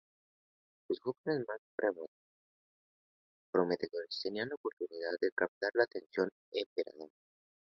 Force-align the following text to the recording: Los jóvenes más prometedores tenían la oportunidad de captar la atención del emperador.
Los 0.89 0.99
jóvenes 1.01 1.45
más 1.47 1.61
prometedores 3.51 4.19
tenían 4.23 4.49
la 4.49 4.55
oportunidad 4.55 5.11
de 5.21 5.29
captar 5.31 5.69
la 5.75 5.83
atención 5.83 6.27
del 6.51 6.63
emperador. 6.65 7.11